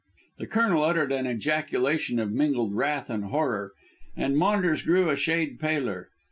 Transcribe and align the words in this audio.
The 0.39 0.47
Colonel 0.47 0.83
uttered 0.83 1.11
an 1.11 1.27
ejaculation 1.27 2.17
of 2.17 2.31
mingled 2.31 2.73
wrath 2.73 3.07
and 3.11 3.25
horror, 3.25 3.73
and 4.17 4.35
Maunders 4.35 4.81
grew 4.81 5.09
a 5.11 5.15
shade 5.15 5.59
paler. 5.59 6.09